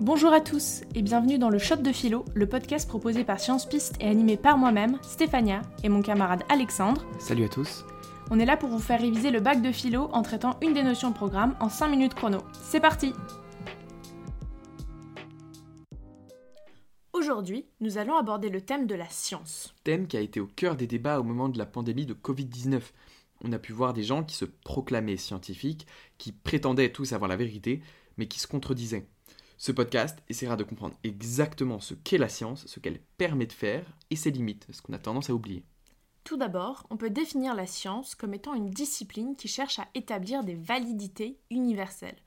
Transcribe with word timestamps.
Bonjour 0.00 0.32
à 0.32 0.40
tous 0.40 0.82
et 0.94 1.02
bienvenue 1.02 1.40
dans 1.40 1.50
le 1.50 1.58
Shot 1.58 1.78
de 1.78 1.90
Philo, 1.90 2.24
le 2.32 2.46
podcast 2.46 2.88
proposé 2.88 3.24
par 3.24 3.40
Science 3.40 3.68
Piste 3.68 3.96
et 3.98 4.06
animé 4.06 4.36
par 4.36 4.56
moi-même, 4.56 4.96
Stéphania, 5.02 5.62
et 5.82 5.88
mon 5.88 6.02
camarade 6.02 6.44
Alexandre. 6.48 7.04
Salut 7.18 7.46
à 7.46 7.48
tous. 7.48 7.84
On 8.30 8.38
est 8.38 8.44
là 8.44 8.56
pour 8.56 8.68
vous 8.68 8.78
faire 8.78 9.00
réviser 9.00 9.32
le 9.32 9.40
bac 9.40 9.60
de 9.60 9.72
philo 9.72 10.08
en 10.12 10.22
traitant 10.22 10.56
une 10.62 10.72
des 10.72 10.84
notions 10.84 11.10
de 11.10 11.16
programme 11.16 11.56
en 11.58 11.68
5 11.68 11.88
minutes 11.88 12.14
chrono. 12.14 12.38
C'est 12.52 12.78
parti 12.78 13.12
Aujourd'hui, 17.12 17.66
nous 17.80 17.98
allons 17.98 18.16
aborder 18.16 18.50
le 18.50 18.60
thème 18.60 18.86
de 18.86 18.94
la 18.94 19.08
science. 19.08 19.74
Thème 19.82 20.06
qui 20.06 20.16
a 20.16 20.20
été 20.20 20.38
au 20.38 20.46
cœur 20.46 20.76
des 20.76 20.86
débats 20.86 21.18
au 21.18 21.24
moment 21.24 21.48
de 21.48 21.58
la 21.58 21.66
pandémie 21.66 22.06
de 22.06 22.14
Covid-19. 22.14 22.82
On 23.42 23.52
a 23.52 23.58
pu 23.58 23.72
voir 23.72 23.94
des 23.94 24.04
gens 24.04 24.22
qui 24.22 24.36
se 24.36 24.44
proclamaient 24.44 25.16
scientifiques, 25.16 25.88
qui 26.18 26.30
prétendaient 26.30 26.92
tous 26.92 27.12
avoir 27.14 27.28
la 27.28 27.36
vérité, 27.36 27.82
mais 28.16 28.28
qui 28.28 28.38
se 28.38 28.46
contredisaient. 28.46 29.08
Ce 29.60 29.72
podcast 29.72 30.22
essaiera 30.28 30.54
de 30.54 30.62
comprendre 30.62 30.94
exactement 31.02 31.80
ce 31.80 31.94
qu'est 31.94 32.16
la 32.16 32.28
science, 32.28 32.64
ce 32.68 32.78
qu'elle 32.78 33.00
permet 33.18 33.46
de 33.46 33.52
faire 33.52 33.84
et 34.08 34.14
ses 34.14 34.30
limites, 34.30 34.68
ce 34.70 34.80
qu'on 34.80 34.92
a 34.92 34.98
tendance 34.98 35.30
à 35.30 35.34
oublier. 35.34 35.64
Tout 36.22 36.36
d'abord, 36.36 36.86
on 36.90 36.96
peut 36.96 37.10
définir 37.10 37.56
la 37.56 37.66
science 37.66 38.14
comme 38.14 38.34
étant 38.34 38.54
une 38.54 38.70
discipline 38.70 39.34
qui 39.34 39.48
cherche 39.48 39.80
à 39.80 39.88
établir 39.96 40.44
des 40.44 40.54
validités 40.54 41.40
universelles. 41.50 42.22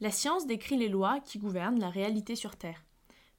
La 0.00 0.12
science 0.12 0.46
décrit 0.46 0.76
les 0.76 0.88
lois 0.88 1.18
qui 1.18 1.40
gouvernent 1.40 1.80
la 1.80 1.90
réalité 1.90 2.36
sur 2.36 2.54
Terre. 2.54 2.84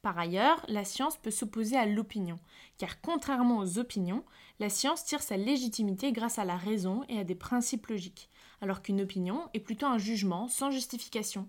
Par 0.01 0.19
ailleurs, 0.19 0.65
la 0.67 0.83
science 0.83 1.15
peut 1.15 1.31
s'opposer 1.31 1.77
à 1.77 1.85
l'opinion, 1.85 2.39
car 2.77 2.99
contrairement 2.99 3.59
aux 3.59 3.79
opinions, 3.79 4.25
la 4.59 4.69
science 4.69 5.05
tire 5.05 5.21
sa 5.21 5.37
légitimité 5.37 6.11
grâce 6.11 6.39
à 6.39 6.45
la 6.45 6.57
raison 6.57 7.03
et 7.07 7.19
à 7.19 7.23
des 7.23 7.35
principes 7.35 7.87
logiques, 7.87 8.29
alors 8.59 8.81
qu'une 8.81 8.99
opinion 8.99 9.47
est 9.53 9.61
plutôt 9.61 9.85
un 9.85 9.97
jugement 9.97 10.49
sans 10.49 10.71
justification. 10.71 11.47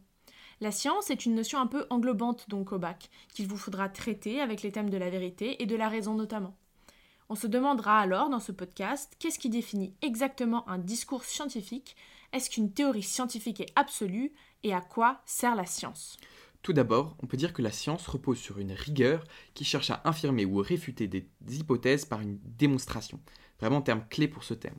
La 0.63 0.73
science 0.73 1.11
est 1.11 1.25
une 1.25 1.35
notion 1.35 1.59
un 1.59 1.67
peu 1.67 1.87
englobante 1.89 2.51
donc 2.51 2.73
au 2.73 2.79
bac, 2.79 3.09
qu'il 3.33 3.47
vous 3.47 3.57
faudra 3.57 3.89
traiter 3.89 4.43
avec 4.43 4.61
les 4.61 4.71
thèmes 4.71 4.91
de 4.91 4.99
la 4.99 5.09
vérité 5.09 5.63
et 5.63 5.67
de 5.67 5.75
la 5.75 5.89
raison 5.89 6.15
notamment. 6.15 6.55
On 7.31 7.35
se 7.35 7.47
demandera 7.47 7.99
alors 7.99 8.29
dans 8.29 8.41
ce 8.41 8.53
podcast 8.53 9.17
qu'est-ce 9.19 9.39
qui 9.39 9.49
définit 9.49 9.95
exactement 10.03 10.69
un 10.69 10.77
discours 10.77 11.25
scientifique, 11.25 11.97
est-ce 12.35 12.51
qu'une 12.51 12.73
théorie 12.73 13.03
scientifique 13.03 13.61
est 13.63 13.73
absolue? 13.75 14.35
Et 14.63 14.75
à 14.75 14.83
quoi 14.83 15.23
sert 15.25 15.57
la 15.57 15.65
science? 15.65 16.19
Tout 16.61 16.75
d'abord, 16.75 17.17
on 17.23 17.27
peut 17.27 17.39
dire 17.39 17.55
que 17.55 17.63
la 17.63 17.73
science 17.73 18.07
repose 18.07 18.39
sur 18.39 18.59
une 18.59 18.73
rigueur 18.73 19.25
qui 19.55 19.65
cherche 19.65 19.91
à 19.91 20.03
infirmer 20.05 20.45
ou 20.45 20.57
réfuter 20.57 21.09
des 21.09 21.27
hypothèses 21.49 22.05
par 22.05 22.21
une 22.21 22.39
démonstration. 22.45 23.19
Vraiment 23.61 23.81
terme 23.81 24.05
clé 24.11 24.29
pour 24.29 24.45
ce 24.45 24.53
thème. 24.53 24.79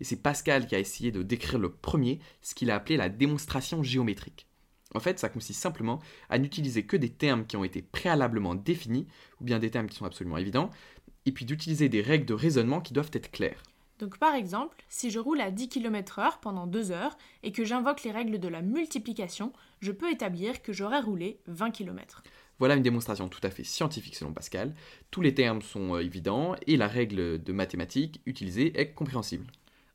Et 0.00 0.04
c'est 0.04 0.16
Pascal 0.16 0.66
qui 0.66 0.74
a 0.74 0.78
essayé 0.78 1.12
de 1.12 1.22
décrire 1.22 1.58
le 1.58 1.70
premier, 1.70 2.20
ce 2.40 2.54
qu'il 2.54 2.70
a 2.70 2.74
appelé 2.74 2.96
la 2.96 3.10
démonstration 3.10 3.82
géométrique. 3.82 4.46
En 4.94 5.00
fait, 5.00 5.18
ça 5.18 5.28
consiste 5.28 5.60
simplement 5.60 6.00
à 6.28 6.38
n'utiliser 6.38 6.84
que 6.84 6.96
des 6.96 7.10
termes 7.10 7.46
qui 7.46 7.56
ont 7.56 7.64
été 7.64 7.82
préalablement 7.82 8.54
définis, 8.54 9.06
ou 9.40 9.44
bien 9.44 9.58
des 9.58 9.70
termes 9.70 9.88
qui 9.88 9.96
sont 9.96 10.04
absolument 10.04 10.38
évidents, 10.38 10.70
et 11.26 11.32
puis 11.32 11.44
d'utiliser 11.44 11.88
des 11.88 12.02
règles 12.02 12.26
de 12.26 12.34
raisonnement 12.34 12.80
qui 12.80 12.92
doivent 12.92 13.10
être 13.12 13.30
claires. 13.30 13.62
Donc 14.00 14.18
par 14.18 14.34
exemple, 14.34 14.82
si 14.88 15.10
je 15.10 15.18
roule 15.18 15.42
à 15.42 15.50
10 15.50 15.68
km/h 15.68 16.40
pendant 16.40 16.66
2 16.66 16.90
heures 16.90 17.18
et 17.42 17.52
que 17.52 17.64
j'invoque 17.64 18.02
les 18.02 18.10
règles 18.10 18.38
de 18.38 18.48
la 18.48 18.62
multiplication, 18.62 19.52
je 19.80 19.92
peux 19.92 20.10
établir 20.10 20.62
que 20.62 20.72
j'aurais 20.72 21.00
roulé 21.00 21.38
20 21.46 21.70
km. 21.70 22.22
Voilà 22.58 22.76
une 22.76 22.82
démonstration 22.82 23.28
tout 23.28 23.40
à 23.42 23.50
fait 23.50 23.64
scientifique 23.64 24.16
selon 24.16 24.32
Pascal. 24.32 24.74
Tous 25.10 25.20
les 25.20 25.34
termes 25.34 25.62
sont 25.62 25.94
euh, 25.94 26.00
évidents 26.00 26.56
et 26.66 26.76
la 26.76 26.88
règle 26.88 27.42
de 27.42 27.52
mathématiques 27.52 28.22
utilisée 28.26 28.78
est 28.78 28.92
compréhensible. 28.92 29.46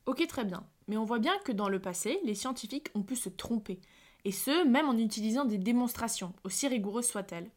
Ok 0.06 0.26
très 0.28 0.46
bien, 0.46 0.64
mais 0.88 0.98
on 0.98 1.06
voit 1.06 1.20
bien 1.20 1.34
que 1.44 1.52
dans 1.52 1.70
le 1.70 1.80
passé, 1.80 2.20
les 2.24 2.36
scientifiques 2.36 2.90
ont 2.94 3.02
pu 3.02 3.16
se 3.16 3.30
tromper 3.30 3.80
et 4.26 4.32
ce, 4.32 4.68
même 4.68 4.90
en 4.90 4.98
utilisant 4.98 5.46
des 5.46 5.58
démonstrations, 5.60 6.34
aussi 6.44 6.68
rigoureuses 6.68 7.08
soient-elles. 7.08 7.50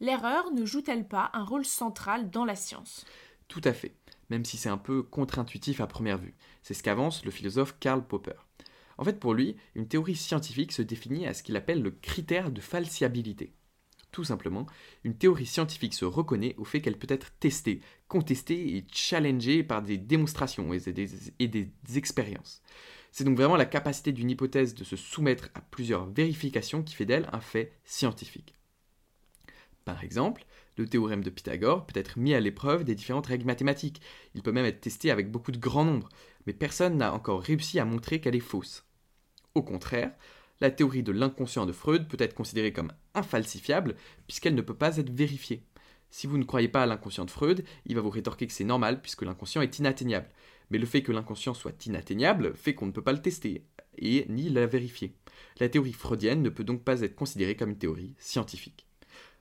L'erreur 0.00 0.52
ne 0.52 0.64
joue-t-elle 0.64 1.06
pas 1.06 1.30
un 1.32 1.44
rôle 1.44 1.64
central 1.64 2.30
dans 2.30 2.44
la 2.44 2.56
science? 2.56 3.06
Tout 3.46 3.62
à 3.64 3.72
fait, 3.72 3.94
même 4.28 4.44
si 4.44 4.56
c'est 4.56 4.68
un 4.68 4.78
peu 4.78 5.02
contre-intuitif 5.02 5.80
à 5.80 5.86
première 5.86 6.18
vue. 6.18 6.34
C'est 6.62 6.74
ce 6.74 6.82
qu'avance 6.82 7.24
le 7.24 7.30
philosophe 7.30 7.76
Karl 7.80 8.06
Popper. 8.06 8.34
En 8.98 9.04
fait, 9.04 9.18
pour 9.18 9.32
lui, 9.32 9.56
une 9.74 9.88
théorie 9.88 10.16
scientifique 10.16 10.72
se 10.72 10.82
définit 10.82 11.26
à 11.26 11.34
ce 11.34 11.42
qu'il 11.42 11.56
appelle 11.56 11.82
le 11.82 11.92
critère 11.92 12.50
de 12.50 12.60
falsiabilité. 12.60 13.54
Tout 14.10 14.24
simplement, 14.24 14.66
une 15.04 15.16
théorie 15.16 15.46
scientifique 15.46 15.94
se 15.94 16.04
reconnaît 16.04 16.54
au 16.56 16.64
fait 16.64 16.80
qu'elle 16.80 16.98
peut 16.98 17.12
être 17.12 17.30
testée, 17.38 17.80
contestée 18.08 18.76
et 18.76 18.86
challengée 18.90 19.62
par 19.62 19.82
des 19.82 19.98
démonstrations 19.98 20.72
et 20.72 20.82
et 21.38 21.48
des 21.48 21.70
expériences. 21.94 22.62
C'est 23.10 23.24
donc 23.24 23.36
vraiment 23.36 23.56
la 23.56 23.64
capacité 23.64 24.12
d'une 24.12 24.30
hypothèse 24.30 24.74
de 24.74 24.84
se 24.84 24.96
soumettre 24.96 25.48
à 25.54 25.60
plusieurs 25.60 26.06
vérifications 26.06 26.82
qui 26.82 26.94
fait 26.94 27.06
d'elle 27.06 27.28
un 27.32 27.40
fait 27.40 27.72
scientifique. 27.84 28.54
Par 29.84 30.04
exemple, 30.04 30.44
le 30.76 30.86
théorème 30.86 31.24
de 31.24 31.30
Pythagore 31.30 31.86
peut 31.86 31.98
être 31.98 32.18
mis 32.18 32.34
à 32.34 32.40
l'épreuve 32.40 32.84
des 32.84 32.94
différentes 32.94 33.26
règles 33.26 33.46
mathématiques. 33.46 34.00
Il 34.34 34.42
peut 34.42 34.52
même 34.52 34.66
être 34.66 34.80
testé 34.80 35.10
avec 35.10 35.30
beaucoup 35.30 35.50
de 35.50 35.58
grands 35.58 35.84
nombres, 35.84 36.10
mais 36.46 36.52
personne 36.52 36.98
n'a 36.98 37.12
encore 37.12 37.42
réussi 37.42 37.80
à 37.80 37.84
montrer 37.84 38.20
qu'elle 38.20 38.36
est 38.36 38.40
fausse. 38.40 38.84
Au 39.54 39.62
contraire, 39.62 40.12
la 40.60 40.70
théorie 40.70 41.02
de 41.02 41.12
l'inconscient 41.12 41.66
de 41.66 41.72
Freud 41.72 42.06
peut 42.08 42.16
être 42.20 42.34
considérée 42.34 42.72
comme 42.72 42.92
infalsifiable 43.14 43.96
puisqu'elle 44.26 44.54
ne 44.54 44.62
peut 44.62 44.74
pas 44.74 44.98
être 44.98 45.10
vérifiée. 45.10 45.62
Si 46.10 46.26
vous 46.26 46.38
ne 46.38 46.44
croyez 46.44 46.68
pas 46.68 46.82
à 46.82 46.86
l'inconscient 46.86 47.24
de 47.24 47.30
Freud, 47.30 47.64
il 47.86 47.94
va 47.94 48.00
vous 48.00 48.10
rétorquer 48.10 48.46
que 48.46 48.52
c'est 48.52 48.64
normal 48.64 49.00
puisque 49.00 49.22
l'inconscient 49.22 49.62
est 49.62 49.78
inatteignable. 49.78 50.28
Mais 50.70 50.78
le 50.78 50.86
fait 50.86 51.02
que 51.02 51.12
l'inconscient 51.12 51.54
soit 51.54 51.86
inatteignable 51.86 52.54
fait 52.54 52.74
qu'on 52.74 52.86
ne 52.86 52.92
peut 52.92 53.02
pas 53.02 53.12
le 53.12 53.22
tester 53.22 53.64
et 53.96 54.26
ni 54.28 54.48
la 54.48 54.66
vérifier. 54.66 55.14
La 55.60 55.68
théorie 55.68 55.92
freudienne 55.92 56.42
ne 56.42 56.50
peut 56.50 56.64
donc 56.64 56.84
pas 56.84 57.00
être 57.00 57.16
considérée 57.16 57.56
comme 57.56 57.70
une 57.70 57.78
théorie 57.78 58.14
scientifique. 58.18 58.86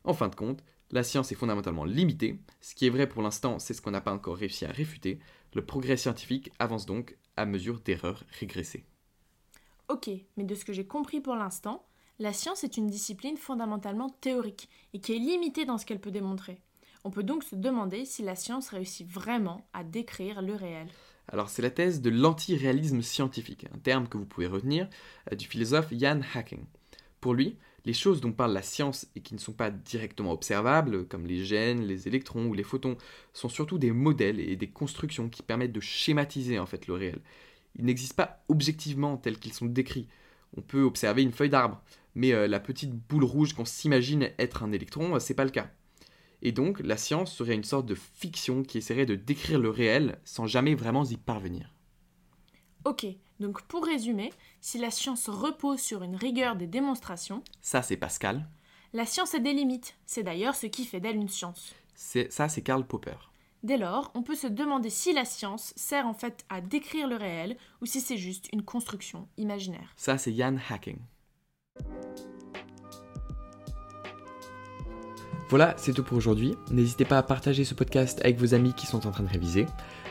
En 0.04 0.14
fin 0.14 0.30
de 0.30 0.36
compte, 0.36 0.64
la 0.92 1.04
science 1.04 1.32
est 1.32 1.36
fondamentalement 1.36 1.84
limitée. 1.84 2.40
Ce 2.62 2.74
qui 2.74 2.88
est 2.88 2.92
vrai 2.92 3.08
pour 3.08 3.22
l'instant, 3.22 3.60
c'est 3.60 3.74
ce 3.74 3.82
qu'on 3.82 3.92
n'a 3.92 4.02
pas 4.02 4.14
encore 4.14 4.38
réussi 4.38 4.66
à 4.66 4.72
réfuter. 4.72 5.20
Le 5.54 5.66
progrès 5.66 5.98
scientifique 5.98 6.52
avance 6.60 6.86
donc 6.86 7.18
à 7.36 7.46
mesure 7.46 7.82
d'erreurs 7.82 8.24
régressées. 8.40 8.86
Ok, 9.90 10.10
mais 10.38 10.44
de 10.44 10.56
ce 10.56 10.66
que 10.66 10.74
j'ai 10.74 10.88
compris 10.88 11.22
pour 11.22 11.36
l'instant, 11.36 11.86
la 12.20 12.34
science 12.34 12.64
est 12.64 12.78
une 12.78 12.88
discipline 12.88 13.38
fondamentalement 13.38 14.10
théorique 14.10 14.70
et 14.94 15.00
qui 15.00 15.14
est 15.14 15.20
limitée 15.20 15.66
dans 15.66 15.78
ce 15.78 15.86
qu'elle 15.86 16.02
peut 16.02 16.12
démontrer. 16.12 16.62
On 17.04 17.12
peut 17.12 17.24
donc 17.24 17.44
se 17.44 17.56
demander 17.56 18.06
si 18.06 18.24
la 18.24 18.36
science 18.36 18.70
réussit 18.70 19.08
vraiment 19.08 19.68
à 19.74 19.84
décrire 19.84 20.42
le 20.42 20.56
réel. 20.56 20.88
Alors 21.28 21.50
c'est 21.50 21.62
la 21.62 21.70
thèse 21.70 22.02
de 22.02 22.10
l'antiréalisme 22.10 23.02
scientifique, 23.02 23.66
un 23.74 23.80
terme 23.80 24.08
que 24.08 24.18
vous 24.18 24.26
pouvez 24.26 24.48
retenir 24.48 24.88
euh, 25.32 25.36
du 25.36 25.48
philosophe 25.48 25.92
Jan 25.92 26.22
Hacking. 26.34 26.64
Pour 27.20 27.34
lui, 27.34 27.58
les 27.86 27.94
choses 27.94 28.22
dont 28.22 28.32
parle 28.32 28.54
la 28.54 28.62
science 28.62 29.08
et 29.16 29.22
qui 29.22 29.34
ne 29.34 29.40
sont 29.40 29.54
pas 29.54 29.72
directement 29.72 30.32
observables, 30.32 31.08
comme 31.08 31.26
les 31.26 31.44
gènes, 31.44 31.86
les 31.86 32.08
électrons 32.08 32.46
ou 32.48 32.54
les 32.54 32.64
photons, 32.64 32.98
sont 33.34 33.50
surtout 33.50 33.78
des 33.78 33.92
modèles 33.92 34.40
et 34.40 34.56
des 34.56 34.70
constructions 34.70 35.30
qui 35.30 35.42
permettent 35.42 35.72
de 35.72 35.80
schématiser 35.80 36.60
en 36.60 36.66
fait 36.66 36.88
le 36.88 36.94
réel. 36.94 37.20
Ils 37.78 37.86
n'existent 37.86 38.16
pas 38.16 38.44
objectivement 38.50 39.18
tels 39.18 39.40
qu'ils 39.40 39.54
sont 39.54 39.66
décrits. 39.66 40.08
On 40.56 40.62
peut 40.62 40.82
observer 40.82 41.24
une 41.24 41.32
feuille 41.32 41.50
d'arbre, 41.50 41.82
mais 42.16 42.34
euh, 42.34 42.48
la 42.48 42.60
petite 42.60 42.92
boule 42.92 43.24
rouge 43.24 43.54
qu'on 43.54 43.66
s'imagine 43.66 44.30
être 44.40 44.64
un 44.64 44.72
électron, 44.72 45.16
euh, 45.16 45.20
c'est 45.20 45.34
pas 45.34 45.46
le 45.46 45.52
cas. 45.52 45.70
Et 46.42 46.52
donc, 46.52 46.80
la 46.80 46.98
science 46.98 47.34
serait 47.34 47.56
une 47.56 47.64
sorte 47.64 47.86
de 47.86 47.96
fiction 47.96 48.64
qui 48.64 48.78
essaierait 48.78 49.06
de 49.06 49.16
décrire 49.16 49.60
le 49.60 49.70
réel 49.70 50.20
sans 50.24 50.46
jamais 50.46 50.76
vraiment 50.76 51.04
y 51.06 51.18
parvenir. 51.18 51.74
Ok, 52.86 53.06
donc 53.40 53.62
pour 53.64 53.86
résumer, 53.86 54.32
si 54.62 54.78
la 54.78 54.92
science 54.92 55.30
repose 55.30 55.80
sur 55.80 56.04
une 56.04 56.16
rigueur 56.16 56.56
des 56.56 56.68
démonstrations, 56.68 57.44
ça 57.62 57.82
c'est 57.82 57.98
Pascal. 57.98 58.48
La 58.94 59.06
science 59.06 59.36
a 59.36 59.40
des 59.40 59.54
limites, 59.54 59.96
c'est 60.06 60.24
d'ailleurs 60.24 60.56
ce 60.56 60.68
qui 60.68 60.86
fait 60.86 61.00
d'elle 61.00 61.18
une 61.18 61.28
science. 61.28 61.76
C'est, 61.96 62.32
ça 62.32 62.48
c'est 62.48 62.62
Karl 62.62 62.86
Popper. 62.86 63.18
Dès 63.64 63.78
lors, 63.78 64.12
on 64.14 64.22
peut 64.22 64.36
se 64.36 64.48
demander 64.48 64.90
si 64.90 65.14
la 65.14 65.26
science 65.26 65.74
sert 65.76 66.06
en 66.08 66.14
fait 66.14 66.46
à 66.48 66.62
décrire 66.62 67.08
le 67.08 67.16
réel 67.16 67.58
ou 67.82 67.86
si 67.86 68.00
c'est 68.00 68.18
juste 68.18 68.48
une 68.54 68.64
construction 68.64 69.28
imaginaire. 69.38 69.92
Ça 69.98 70.18
c'est 70.18 70.34
Jan 70.34 70.56
Hacking. 70.70 71.00
Voilà, 75.50 75.74
c'est 75.78 75.94
tout 75.94 76.04
pour 76.04 76.18
aujourd'hui. 76.18 76.56
N'hésitez 76.72 77.06
pas 77.06 77.18
à 77.18 77.24
partager 77.24 77.64
ce 77.64 77.74
podcast 77.74 78.20
avec 78.24 78.38
vos 78.38 78.54
amis 78.54 78.74
qui 78.74 78.86
sont 78.86 79.08
en 79.08 79.12
train 79.12 79.24
de 79.24 79.30
réviser. 79.30 79.66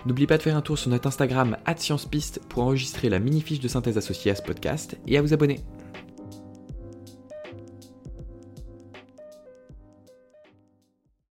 N'oubliez 0.07 0.27
pas 0.27 0.39
de 0.39 0.43
faire 0.43 0.57
un 0.57 0.63
tour 0.63 0.79
sur 0.79 0.91
notre 0.91 1.09
Instagram 1.09 1.57
@sciencepiste 1.77 2.41
pour 2.49 2.63
enregistrer 2.63 3.09
la 3.09 3.19
mini 3.19 3.43
fiche 3.43 3.61
de 3.61 3.69
synthèse 3.69 3.99
associée 3.99 4.31
à 4.31 4.35
ce 4.35 4.43
podcast 4.43 4.97
et 5.07 5.19
à 5.19 5.23
vous 5.23 5.35
abonner. 5.35 5.61